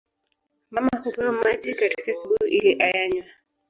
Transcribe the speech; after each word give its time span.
Mama 0.71 0.89
hupewa 1.03 1.31
maji 1.31 1.73
katika 1.73 2.03
kibuyu 2.13 2.45
ili 2.51 2.81
ayanywe 2.83 3.25